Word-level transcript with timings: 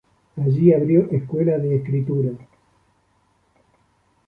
Allí 0.37 0.73
abrió 0.73 1.07
escuela 1.11 1.59
de 1.59 1.75
escritura. 1.75 2.31